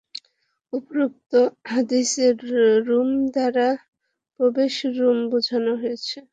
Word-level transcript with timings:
উপরোক্ত 0.73 1.31
হাদীসে 1.71 2.27
রূম 2.87 3.09
দ্বারা 3.33 3.67
প্রথম 4.39 4.67
রূম 4.97 5.17
বুঝানো 5.31 5.71
হয়েছে। 5.81 6.17